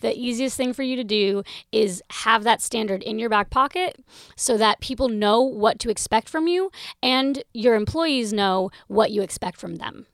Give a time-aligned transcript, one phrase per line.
[0.00, 1.42] the easiest thing for you to do
[1.72, 3.96] is have that standard in your back pocket
[4.36, 6.70] so that people know what to expect from you
[7.02, 10.06] and your employees know what you expect from them.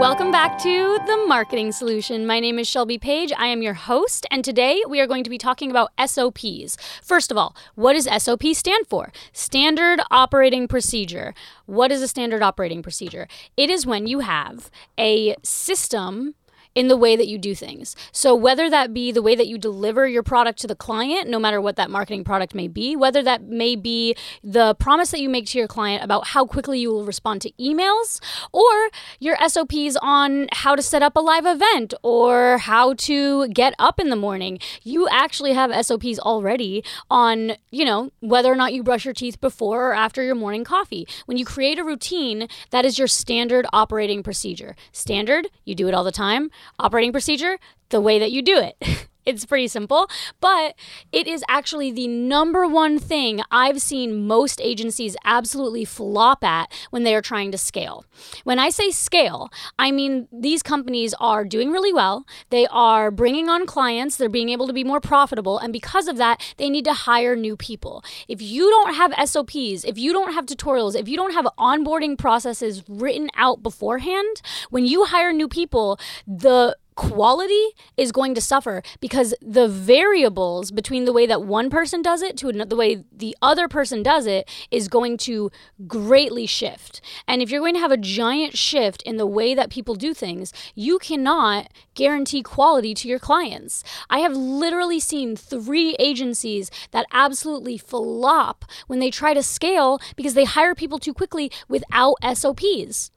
[0.00, 2.26] Welcome back to The Marketing Solution.
[2.26, 3.34] My name is Shelby Page.
[3.36, 6.78] I am your host, and today we are going to be talking about SOPs.
[7.02, 9.12] First of all, what does SOP stand for?
[9.34, 11.34] Standard Operating Procedure.
[11.66, 13.28] What is a standard operating procedure?
[13.58, 16.34] It is when you have a system
[16.74, 17.96] in the way that you do things.
[18.12, 21.38] So, whether that be the way that you deliver your product to the client, no
[21.38, 25.28] matter what that marketing product may be, whether that may be the promise that you
[25.28, 28.20] make to your client about how quickly you will respond to emails,
[28.52, 33.74] or your SOPs on how to set up a live event or how to get
[33.78, 38.72] up in the morning, you actually have SOPs already on, you know, whether or not
[38.72, 41.06] you brush your teeth before or after your morning coffee.
[41.26, 44.76] When you create a routine, that is your standard operating procedure.
[44.92, 47.58] Standard, you do it all the time operating procedure,
[47.90, 49.08] the way that you do it.
[49.26, 50.08] It's pretty simple,
[50.40, 50.74] but
[51.12, 57.04] it is actually the number one thing I've seen most agencies absolutely flop at when
[57.04, 58.04] they are trying to scale.
[58.44, 62.24] When I say scale, I mean these companies are doing really well.
[62.48, 66.16] They are bringing on clients, they're being able to be more profitable, and because of
[66.16, 68.02] that, they need to hire new people.
[68.26, 72.16] If you don't have SOPs, if you don't have tutorials, if you don't have onboarding
[72.16, 74.40] processes written out beforehand,
[74.70, 81.06] when you hire new people, the quality is going to suffer because the variables between
[81.06, 84.46] the way that one person does it to the way the other person does it
[84.70, 85.50] is going to
[85.86, 87.00] greatly shift.
[87.26, 90.12] And if you're going to have a giant shift in the way that people do
[90.12, 93.82] things, you cannot guarantee quality to your clients.
[94.10, 100.34] I have literally seen three agencies that absolutely flop when they try to scale because
[100.34, 103.10] they hire people too quickly without SOPs.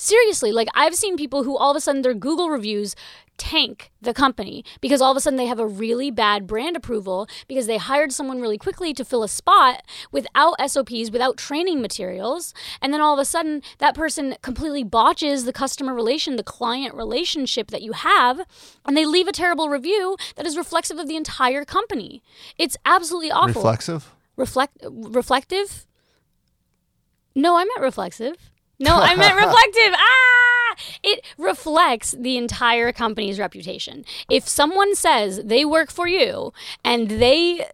[0.00, 2.94] Seriously, like I've seen people who all of a sudden their Google reviews
[3.36, 7.26] tank the company because all of a sudden they have a really bad brand approval
[7.48, 12.54] because they hired someone really quickly to fill a spot without SOPs, without training materials.
[12.80, 16.94] And then all of a sudden that person completely botches the customer relation, the client
[16.94, 18.42] relationship that you have,
[18.86, 22.22] and they leave a terrible review that is reflexive of the entire company.
[22.56, 23.62] It's absolutely awful.
[23.62, 24.14] Reflexive?
[24.36, 25.86] Reflect reflective?
[27.34, 28.52] No, I meant reflexive.
[28.78, 29.94] No, I meant reflective.
[29.94, 30.76] Ah!
[31.02, 34.04] It reflects the entire company's reputation.
[34.30, 36.52] If someone says they work for you
[36.84, 37.66] and they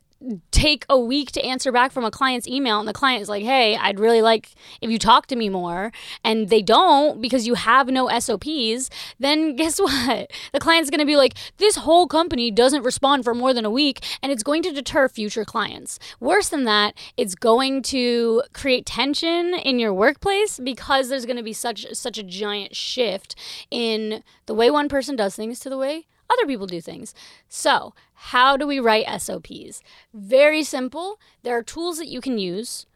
[0.51, 3.43] take a week to answer back from a client's email and the client is like
[3.43, 5.93] hey i'd really like if you talk to me more
[6.23, 10.31] and they don't because you have no sops then guess what?
[10.53, 13.71] The client's going to be like this whole company doesn't respond for more than a
[13.71, 15.99] week and it's going to deter future clients.
[16.21, 21.43] Worse than that it's going to create tension in your workplace because there's going to
[21.43, 23.35] be such such a giant shift
[23.71, 27.15] in the way one person does things to the way other people do things.
[27.49, 29.83] So, how do we write SOPs?
[30.12, 31.21] Very simple.
[31.43, 32.87] There are tools that you can use.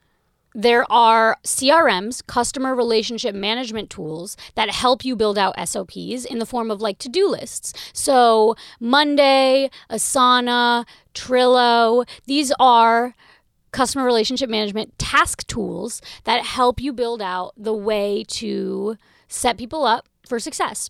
[0.55, 6.47] There are CRMs, customer relationship management tools, that help you build out SOPs in the
[6.47, 7.75] form of like to do lists.
[7.93, 13.15] So, Monday, Asana, Trello, these are
[13.72, 18.97] customer relationship management task tools that help you build out the way to
[19.28, 20.89] set people up for success.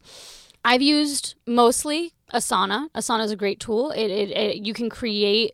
[0.64, 2.88] I've used mostly Asana.
[2.94, 3.90] Asana is a great tool.
[3.90, 5.52] It, it, it, you can create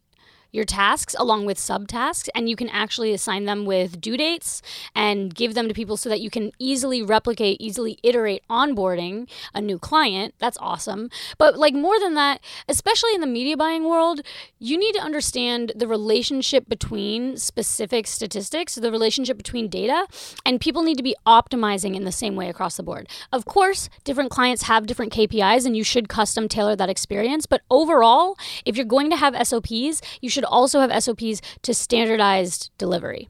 [0.55, 4.63] your tasks along with subtasks and you can actually assign them with due dates
[4.95, 9.61] and give them to people so that you can easily replicate easily iterate onboarding a
[9.61, 10.33] new client.
[10.39, 11.11] That's awesome.
[11.39, 14.21] But like more than that especially in the media buying world
[14.61, 20.07] you need to understand the relationship between specific statistics the relationship between data
[20.47, 23.09] and people need to be optimizing in the same way across the board.
[23.33, 27.63] Of course different clients have different KPIs and you should custom tailor that experience but
[27.71, 32.71] overall if you're going to have SOPs you should should also have SOPs to standardized
[32.79, 33.29] delivery.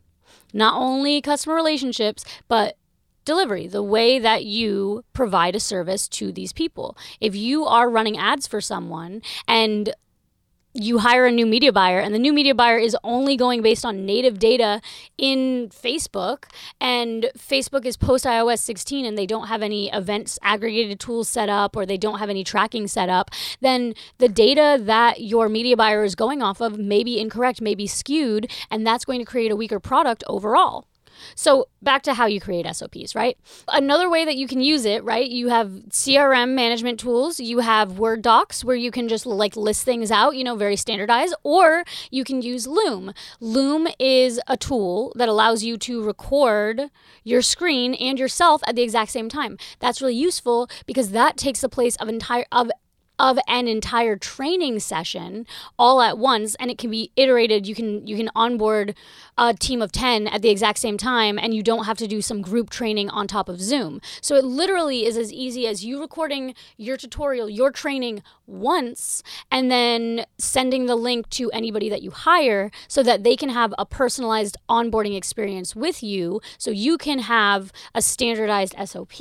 [0.53, 2.77] Not only customer relationships, but
[3.25, 6.97] delivery, the way that you provide a service to these people.
[7.21, 9.95] If you are running ads for someone and
[10.75, 13.85] you hire a new media buyer and the new media buyer is only going based
[13.85, 14.81] on native data
[15.17, 16.47] in Facebook
[16.81, 21.49] and Facebook is post iOS 16 and they don't have any events aggregated tools set
[21.49, 23.31] up or they don't have any tracking set up,
[23.61, 27.77] then the data that your media buyer is going off of may be incorrect, may
[27.77, 30.87] be skewed, and that's going to create a weaker product overall.
[31.35, 33.39] So, back to how you create SOPs, right?
[33.69, 35.29] Another way that you can use it, right?
[35.29, 39.85] You have CRM management tools, you have Word docs where you can just like list
[39.85, 43.13] things out, you know, very standardized, or you can use Loom.
[43.41, 46.91] Loom is a tool that allows you to record
[47.23, 49.59] your screen and yourself at the exact same time.
[49.81, 52.71] That's really useful because that takes the place of entire of
[53.19, 55.47] of an entire training session
[55.79, 57.67] all at once and it can be iterated.
[57.67, 58.95] You can you can onboard
[59.39, 62.21] a team of 10 at the exact same time and you don't have to do
[62.21, 64.01] some group training on top of Zoom.
[64.21, 69.71] So it literally is as easy as you recording your tutorial your training once and
[69.71, 73.87] then sending the link to anybody that you hire so that they can have a
[73.87, 79.15] personalized onboarding experience with you so you can have a standardized SOP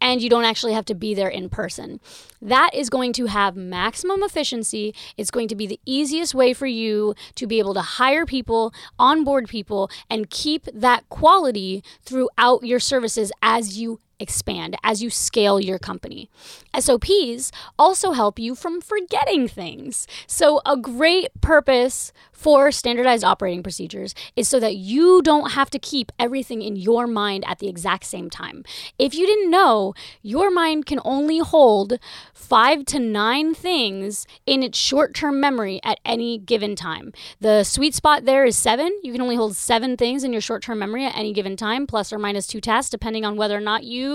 [0.00, 2.00] and you don't actually have to be there in person.
[2.40, 4.94] That is going to have maximum efficiency.
[5.16, 8.72] It's going to be the easiest way for you to be able to hire people,
[8.98, 15.60] onboard people, and keep that quality throughout your services as you expand as you scale
[15.60, 16.30] your company.
[16.78, 20.06] SOPs also help you from forgetting things.
[20.26, 25.78] So, a great purpose for standardized operating procedures is so that you don't have to
[25.78, 28.64] keep everything in your mind at the exact same time.
[28.98, 31.98] If you didn't know, your mind can only hold
[32.32, 37.12] five to nine things in its short term memory at any given time.
[37.40, 38.96] The sweet spot there is seven.
[39.02, 41.86] You can only hold seven things in your short term memory at any given time,
[41.86, 44.07] plus or minus two tasks, depending on whether or not you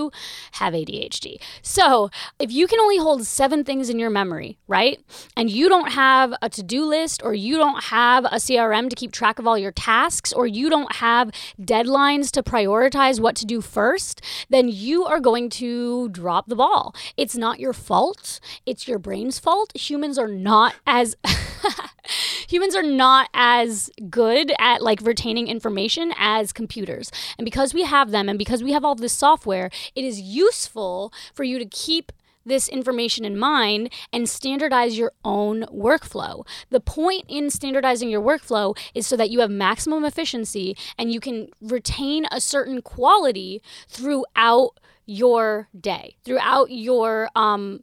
[0.52, 1.36] have ADHD.
[1.62, 5.00] So, if you can only hold seven things in your memory, right?
[5.36, 8.96] And you don't have a to do list, or you don't have a CRM to
[8.96, 11.30] keep track of all your tasks, or you don't have
[11.60, 14.20] deadlines to prioritize what to do first,
[14.50, 16.94] then you are going to drop the ball.
[17.16, 19.72] It's not your fault, it's your brain's fault.
[19.76, 21.16] Humans are not as.
[22.48, 27.10] humans are not as good at like retaining information as computers.
[27.38, 31.12] And because we have them and because we have all this software, it is useful
[31.32, 32.12] for you to keep
[32.46, 36.46] this information in mind and standardize your own workflow.
[36.70, 41.20] The point in standardizing your workflow is so that you have maximum efficiency and you
[41.20, 47.82] can retain a certain quality throughout your day, throughout your um,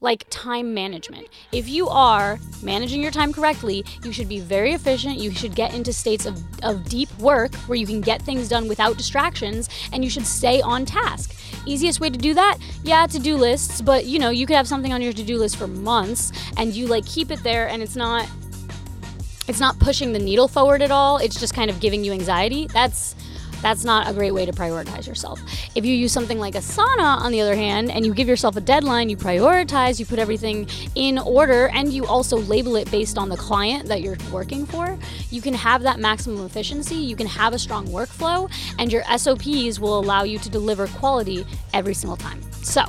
[0.00, 1.28] like time management.
[1.52, 5.18] If you are managing your time correctly, you should be very efficient.
[5.18, 8.68] You should get into states of, of deep work where you can get things done
[8.68, 11.36] without distractions and you should stay on task.
[11.66, 12.58] Easiest way to do that?
[12.82, 15.36] Yeah, to do lists, but you know, you could have something on your to do
[15.36, 18.28] list for months and you like keep it there and it's not.
[19.48, 21.16] It's not pushing the needle forward at all.
[21.16, 22.68] It's just kind of giving you anxiety.
[22.68, 23.16] That's
[23.62, 25.40] that's not a great way to prioritize yourself.
[25.74, 28.60] If you use something like Asana, on the other hand, and you give yourself a
[28.60, 33.28] deadline, you prioritize, you put everything in order, and you also label it based on
[33.28, 34.98] the client that you're working for,
[35.30, 39.78] you can have that maximum efficiency, you can have a strong workflow, and your SOPs
[39.78, 42.40] will allow you to deliver quality every single time.
[42.62, 42.84] So,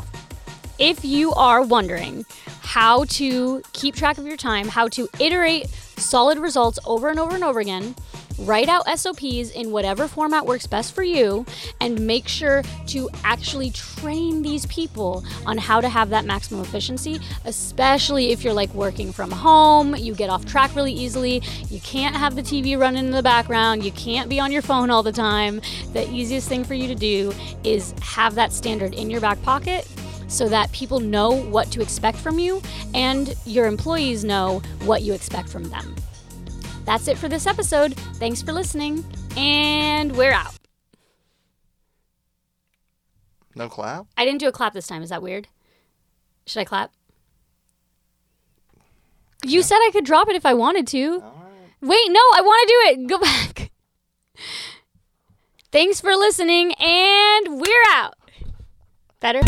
[0.80, 2.26] if you are wondering
[2.62, 5.68] how to keep track of your time, how to iterate
[5.98, 7.96] solid results over and over and over again,
[8.42, 11.46] write out SOPs in whatever format works best for you,
[11.80, 17.20] and make sure to actually train these people on how to have that maximum efficiency,
[17.46, 22.16] especially if you're like working from home, you get off track really easily, you can't
[22.16, 25.12] have the TV running in the background, you can't be on your phone all the
[25.12, 25.62] time.
[25.94, 27.34] The easiest thing for you to do
[27.64, 29.88] is have that standard in your back pocket
[30.28, 32.62] so that people know what to expect from you
[32.94, 35.96] and your employees know what you expect from them.
[36.86, 37.94] That's it for this episode.
[38.16, 39.06] Thanks for listening,
[39.38, 40.54] and we're out.
[43.56, 44.08] No clap?
[44.18, 45.04] I didn't do a clap this time.
[45.04, 45.48] Is that weird?
[46.46, 46.92] Should I clap?
[49.44, 49.66] You yeah.
[49.66, 51.24] said I could drop it if I wanted to.
[51.82, 53.08] Wait, no, I want to do it.
[53.08, 53.72] Go back.
[55.72, 58.16] Thanks for listening, and we're out.
[59.20, 59.42] Better?